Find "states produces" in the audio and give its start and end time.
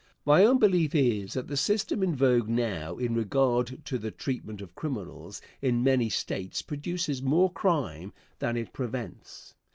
6.09-7.21